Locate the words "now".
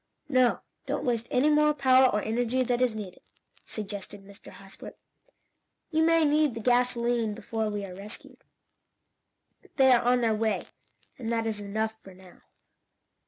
12.15-12.41